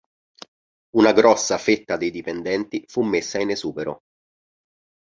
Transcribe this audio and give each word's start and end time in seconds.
Una 0.97 1.11
grossa 1.13 1.59
fetta 1.59 1.95
dei 1.95 2.09
dipendenti 2.09 2.83
fu 2.87 3.03
messa 3.03 3.37
in 3.37 3.51
esubero. 3.51 4.01